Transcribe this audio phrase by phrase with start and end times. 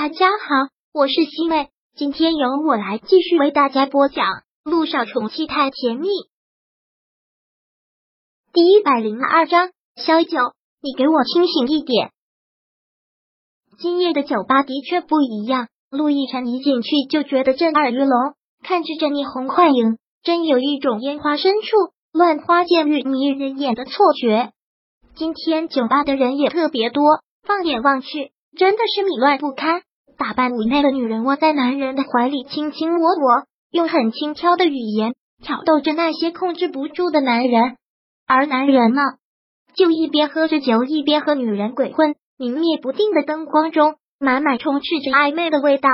[0.00, 4.26] 大家好，我是西妹，今天由我来继续为大家播讲
[4.62, 6.06] 《路上宠妻太甜蜜》
[8.52, 9.72] 第一百零二章。
[9.96, 10.38] 萧九，
[10.80, 12.12] 你给我清醒一点！
[13.80, 15.66] 今夜的酒吧的确不一样。
[15.90, 21.76] 陆亦辰一进去就觉得震耳欲聋，看着这霓虹幻影，真有一种烟花深处
[22.12, 24.52] 乱花渐欲迷人眼的错觉。
[25.16, 27.02] 今天酒吧的人也特别多，
[27.42, 29.82] 放眼望去，真的是米乱不堪。
[30.18, 37.76] 打扮妩媚的女人窝在男人的怀里卿卿我我，用很轻佻的语言挑逗着那些控制不住的男人。
[38.26, 39.00] 而男人呢，
[39.74, 42.16] 就一边喝着酒，一边和女人鬼混。
[42.36, 45.88] 明灭不定的灯光中，满满充斥着暧昧的味道。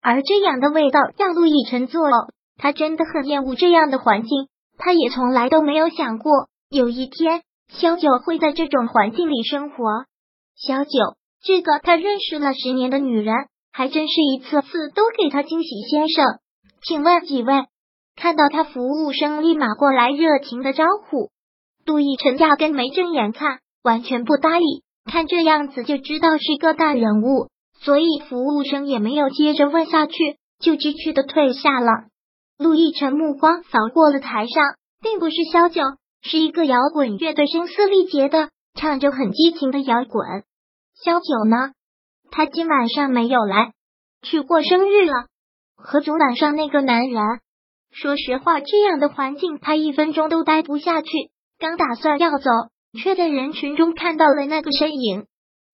[0.00, 4.48] 而这样的味道让陆亦辰作呕，他真的很厌恶这样的环境。
[4.78, 9.76] 他也从来都没有想过有一天萧九会在这种环境里生活。
[10.56, 10.90] 萧九，
[11.42, 13.34] 这个他认识了十年的女人。
[13.76, 16.38] 还真是一次次都给他惊喜，先生，
[16.82, 17.66] 请问几位？
[18.16, 21.28] 看到他服务生立马过来热情的招呼，
[21.84, 24.64] 杜奕晨压根没正眼看，完全不搭理，
[25.04, 30.14] 看这样子就知道是个大人物，所以服务生也没有接着问下去，
[30.58, 32.06] 就知趣的退下了。
[32.56, 34.64] 陆奕晨目光扫过了台上，
[35.02, 35.82] 并不是萧九，
[36.22, 40.44] 是一个摇滚乐队，声嘶力竭的唱着很激情的摇滚。
[40.94, 41.75] 萧九呢？
[42.36, 43.72] 他今晚上没有来，
[44.20, 45.24] 去过生日了，
[45.74, 47.22] 和昨晚上那个男人。
[47.90, 51.08] 说实话，这样的环境他一分钟都待不下去。
[51.58, 52.50] 刚打算要走，
[53.00, 55.24] 却在人群中看到了那个身影。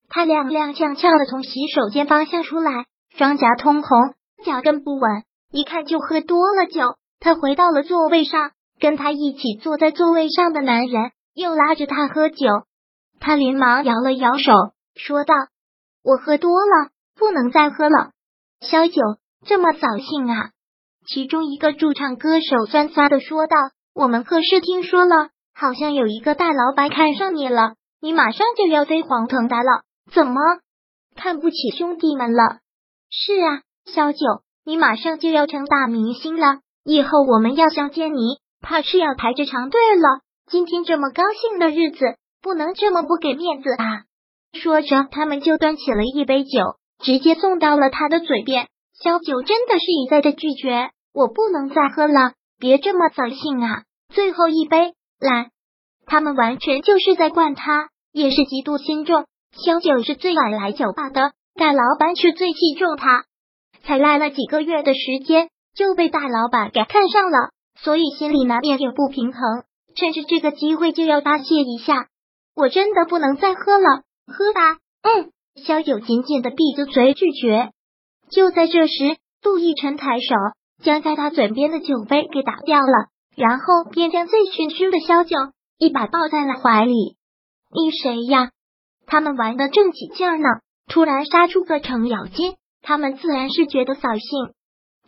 [0.08, 2.84] 他踉踉跄跄的从洗手间方向出来，
[3.16, 6.94] 双颊通红，脚跟不稳，一看就喝多了酒。
[7.18, 12.46] 他回到了座位上，跟他一起坐在座位上的男人又拉着他喝酒。
[13.18, 14.52] 他连忙摇了摇手，
[14.94, 15.34] 说道。
[16.02, 18.10] 我喝多了，不能再喝了。
[18.60, 19.00] 萧九
[19.46, 20.50] 这么扫兴啊？
[21.06, 23.56] 其中一个驻唱歌手酸酸的说道
[23.94, 30.40] ：“我们可是听说了，好像有一个大老板看上你了，你马上就要飞黄腾达了，怎么
[31.16, 32.58] 看不起兄弟们了？”
[33.10, 34.18] 是啊，萧九，
[34.64, 40.20] 你马上就要成大明星了，以后我们要想见你，怕是要排着长队了。
[40.46, 44.04] 今天这么高兴的日子，不能这么不给面子啊！
[44.52, 46.60] 说着，他们就端起了一杯酒，
[47.02, 48.68] 直接送到了他的嘴边。
[49.02, 53.82] 萧九真的是一再的拒绝，我不能再喝了，别这么扫兴啊！
[54.12, 55.50] 最后一杯，来，
[56.06, 59.24] 他们完全就是在灌他，也是极度心重。
[59.52, 63.24] 萧九是最晚来酒吧的，大老板却最器重他，
[63.82, 69.64] 才来了几个月的时间，就被大老板给看上了，所以心里难免有不平衡。
[69.96, 72.06] 趁着这个机会，就要发泄一下。
[72.54, 74.02] 我真的不能再喝了。
[74.26, 75.30] 喝吧，嗯。
[75.54, 77.72] 萧九紧紧的闭着嘴拒绝。
[78.30, 80.34] 就在这时，陆逸晨抬手
[80.82, 85.36] 将在他嘴边的酒杯给打掉了，然后便将醉醺醺的萧九
[85.76, 87.16] 一把抱在了怀里。
[87.70, 88.50] 你谁呀？
[89.06, 90.48] 他们玩的正起劲呢，
[90.88, 94.54] 突然杀出个程咬金，他们自然是觉得扫兴。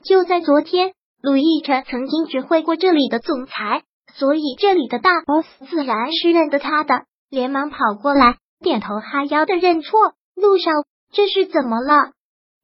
[0.04, 0.92] 就在昨天，
[1.22, 3.82] 陆逸晨曾经指挥过这里的总裁，
[4.12, 8.36] 所以这里的大 boss 自然是认得他的，连忙跑过来。
[8.64, 10.70] 点头哈腰的认错，陆少，
[11.12, 12.12] 这是怎么了？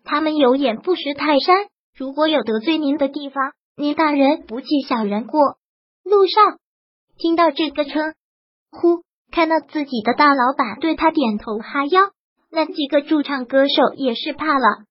[0.02, 5.58] 他们有眼不识泰山，如果有得罪您的地方，您大人不计小人过。
[6.02, 6.40] 陆少
[7.18, 8.14] 听到这个称
[8.70, 12.00] 呼，看到自己的大老板对他点头哈腰，
[12.50, 14.84] 那几个驻唱歌手也是怕了。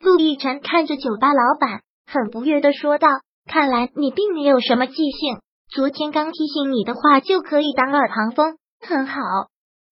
[0.00, 3.08] 陆亦辰看着酒吧老板，很不悦的说道
[3.46, 9.20] ：“看来你并没有什么记性，昨天刚提醒你的话就可以当耳旁风，很好。”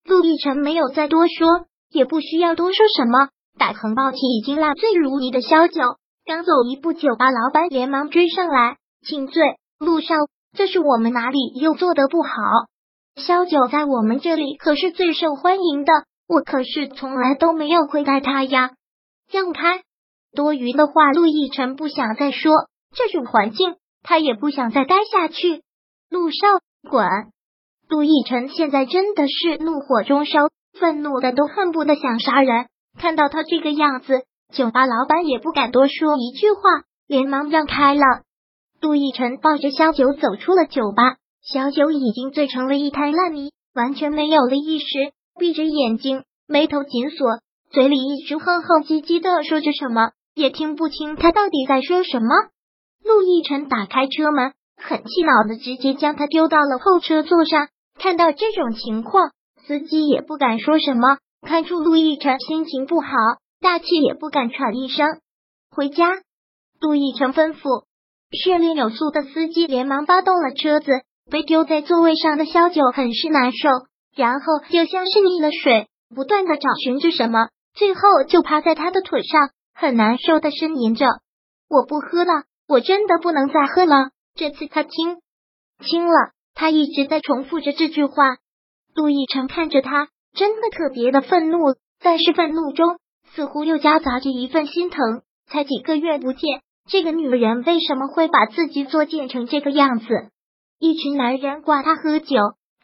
[0.05, 3.29] 陆亦辰没有再多说，也不需要多说什么。
[3.59, 5.81] 大横抱起已经烂醉如泥的萧九，
[6.25, 9.43] 刚走一步，酒吧老板连忙追上来，请罪。
[9.79, 10.15] 陆少，
[10.57, 12.31] 这是我们哪里又做的不好？
[13.17, 15.93] 萧九在我们这里可是最受欢迎的，
[16.27, 18.71] 我可是从来都没有亏待他呀。
[19.31, 19.83] 让开！
[20.35, 22.53] 多余的话，陆亦辰不想再说。
[22.95, 25.63] 这种环境，他也不想再待下去。
[26.09, 26.37] 陆少，
[26.89, 27.07] 滚！
[27.93, 30.49] 陆亦辰现在真的是怒火中烧，
[30.81, 32.65] 愤怒的都恨不得想杀人。
[32.99, 36.61] 看到他这个样子，酒吧老板也不敢多说一句话，
[37.07, 38.01] 连忙让开了。
[38.81, 44.87] 陆亦辰抱着萧九走出了酒吧，小九已经醉成了一滩烂泥，完全没有了意识，
[45.39, 47.41] 闭着眼睛，眉头紧锁，
[47.73, 52.29] 嘴里一直哼哼唧唧的说着什么，也听不清他到底在说什么。
[53.05, 57.69] 陆亦辰打开车门，很气恼的直接将他丢到了后车座上。
[57.99, 59.31] 看到这种情况，
[59.67, 61.19] 司机也不敢说什么。
[61.41, 63.09] 看出陆亦辰心情不好，
[63.61, 65.07] 大气也不敢喘一声。
[65.71, 66.09] 回家，
[66.81, 67.85] 陆亦辰吩咐。
[68.31, 70.91] 训练有素的司机连忙发动了车子，
[71.31, 73.69] 被丢在座位上的萧九很是难受，
[74.17, 81.07] 然后就像是溺了水，不断的找寻着什么，最后就趴在他的腿上，很难受的呻吟着
[81.69, 85.19] ：“我不喝了，我真的不能再喝了。”这次他听
[85.85, 86.31] 清了，
[86.63, 88.37] 他一直在重复着这句话。
[88.95, 92.99] 陆亦辰看着他，真的特别的愤怒，但是愤怒中
[93.35, 95.23] 似乎又夹杂着一份心疼。
[95.51, 96.63] 才几个月不见。
[96.89, 100.07] 这个女人为什么会把自己作贱成这个样子？
[100.79, 102.37] 一群男人挂他喝酒，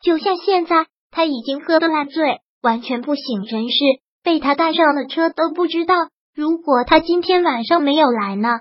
[0.03, 3.79] 就像现在他已经喝得烂醉，完全不省人事，
[4.25, 5.95] 被他带上了车都不知道。
[6.35, 8.59] 如果他今天晚上没有来呢，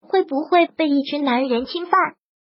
[0.00, 2.00] 会不会被一群男人侵犯？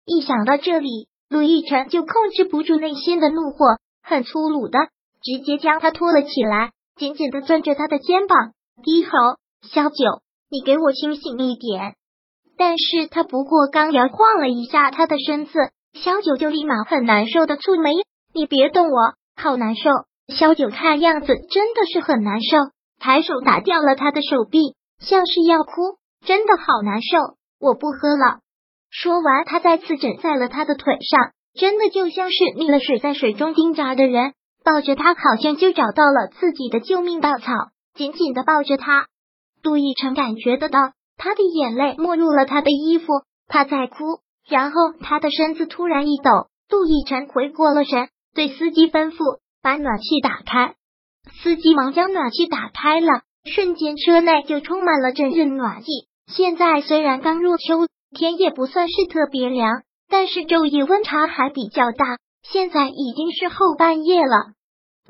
[0.07, 4.79] 一想到这里，陆亦辰就控制不住内心的怒火，很粗鲁的
[5.23, 8.53] 直接将他拖了起来，紧紧的攥着他的肩膀，
[8.83, 9.11] 低吼
[9.69, 11.95] ：“小九，你给我清醒一点！”
[12.57, 15.53] 但是他不过刚摇晃了一下他的身子，
[15.93, 17.95] 萧九就立马很难受的蹙眉
[18.35, 19.91] ：“你别动我，好难受。”
[20.35, 22.57] 萧九看样子真的是很难受，
[22.99, 25.73] 抬手打掉了他的手臂，像是要哭，
[26.27, 28.41] 真的好难受，我不喝了。
[28.91, 34.33] 说完，他再次枕在了他的腿上，真的就像是溺了水在水中挣扎的人，
[34.65, 37.53] 抱着他好像就找到了自己的救命稻草，
[37.95, 39.07] 紧紧的抱着他。
[39.63, 40.93] 杜奕晨感觉得到。
[41.21, 43.07] 他的眼泪没入了他的衣服，
[43.49, 46.31] 他在哭，然后他的身子突然一抖，
[46.69, 50.77] 杜奕晨回过了神，对司机吩咐把暖气打开。
[51.43, 56.07] 司机忙将暖气打开了，瞬间车内就充满了阵阵暖意。
[56.33, 62.19] 现在虽然刚入秋，天也不算是特别凉，但是昼夜温差还比较大。
[62.43, 64.55] 现在已经是后半夜了，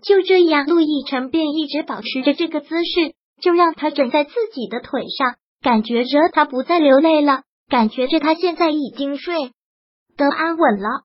[0.03, 5.37] 就这样，陆亦辰便一直保持着这个姿势，就让他枕在自己的腿上。
[5.61, 9.35] 感觉着他不再流泪了，感觉着他现在已经睡
[10.17, 11.03] 得安稳了。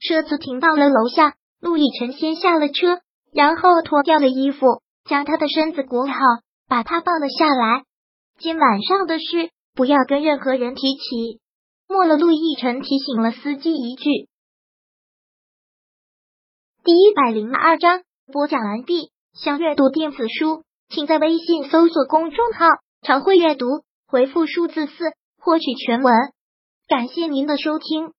[0.00, 3.00] 车子停到了楼下，陆亦辰先下了车，
[3.32, 6.14] 然后脱掉了衣服，将他的身子裹好，
[6.68, 7.84] 把他抱了下来。
[8.38, 11.40] 今晚上的事不要跟任何人提起。
[11.88, 14.28] 末了，陆亦辰提醒了司机一句。
[16.84, 19.10] 第一百零二章播讲完毕。
[19.32, 22.66] 想阅读电子书，请在微信搜索公众号
[23.00, 23.64] “常会阅读”。
[24.06, 24.92] 回复数字四
[25.38, 26.14] 获取全文，
[26.86, 28.12] 感谢您的收听。